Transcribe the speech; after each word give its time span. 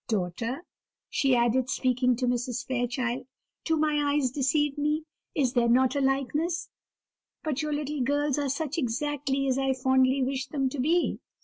Daughter," 0.07 0.65
she 1.11 1.35
added, 1.35 1.69
speaking 1.69 2.15
to 2.15 2.25
Mrs. 2.25 2.65
Fairchild, 2.65 3.27
"do 3.65 3.77
my 3.77 4.15
eyes 4.15 4.31
deceive 4.31 4.75
me? 4.75 5.03
Is 5.35 5.53
there 5.53 5.69
not 5.69 5.95
a 5.95 6.01
likeness? 6.01 6.69
But 7.43 7.61
your 7.61 7.71
little 7.71 8.01
girls 8.01 8.39
are 8.39 8.49
such 8.49 8.79
exactly 8.79 9.47
as 9.47 9.59
I 9.59 9.73
fondly 9.73 10.23
wished 10.23 10.51
them 10.51 10.69
to 10.69 10.79
be. 10.79 11.19